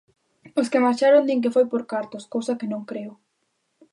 [0.59, 3.13] Os que marcharon din que foi por cartos, cousa que non creo.